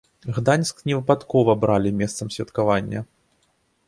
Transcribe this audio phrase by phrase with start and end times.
[0.35, 3.05] Гданьск не выпадкова абралі месцам святкавання.